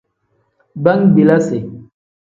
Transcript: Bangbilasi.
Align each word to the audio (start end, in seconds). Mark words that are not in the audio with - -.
Bangbilasi. 0.83 1.59